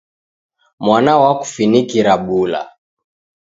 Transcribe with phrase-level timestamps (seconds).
[0.85, 2.61] Mwana wakufunikira bula.